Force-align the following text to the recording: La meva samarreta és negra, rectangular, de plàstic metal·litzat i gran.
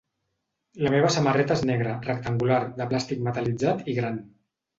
La 0.85 0.91
meva 0.93 1.11
samarreta 1.15 1.57
és 1.57 1.61
negra, 1.71 1.91
rectangular, 2.07 2.59
de 2.81 2.89
plàstic 2.95 3.23
metal·litzat 3.29 3.87
i 3.95 3.97
gran. 4.01 4.21